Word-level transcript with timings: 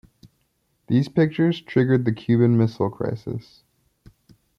These 0.87 1.09
pictures 1.09 1.61
triggered 1.61 2.05
the 2.05 2.11
Cuban 2.11 2.57
Missile 2.57 2.89
Crisis. 2.89 3.61